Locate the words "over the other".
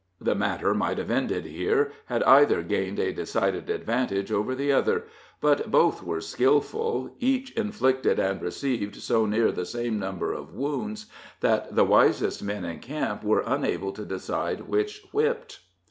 4.31-5.03